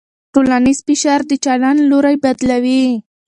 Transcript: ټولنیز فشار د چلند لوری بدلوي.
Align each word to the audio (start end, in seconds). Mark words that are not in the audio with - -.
ټولنیز 0.33 0.79
فشار 0.87 1.19
د 1.29 1.31
چلند 1.45 1.79
لوری 1.89 2.15
بدلوي. 2.23 2.85